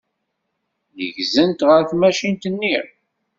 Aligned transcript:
Neggzent 0.95 1.65
ɣer 1.67 1.81
tmacint-nni. 1.89 2.75